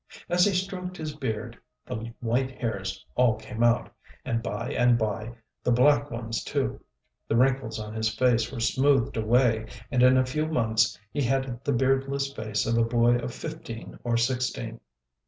[0.29, 3.93] As he stroked his beard the white hairs all came out,
[4.25, 6.83] and by and by the black ones too;
[7.27, 11.63] the wrinkles on his face were smoothed away, and in a few months he had
[11.63, 14.79] the beardless face of a boy of fifteen or sixteen.